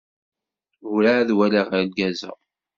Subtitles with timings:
[0.93, 2.31] Urɛad walaɣ argaz-a.